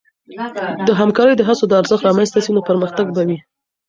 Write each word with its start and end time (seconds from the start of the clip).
د 0.87 0.89
همکارۍ 0.99 1.33
د 1.37 1.41
هڅو 1.47 1.65
د 1.67 1.73
ارزښت 1.81 2.03
رامنځته 2.07 2.39
سي، 2.45 2.51
نو 2.55 2.61
پرمختګ 2.69 3.05
به 3.15 3.21
وي. 3.27 3.37